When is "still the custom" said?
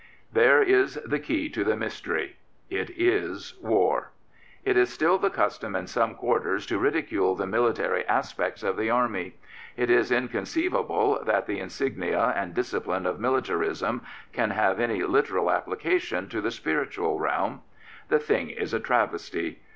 4.91-5.75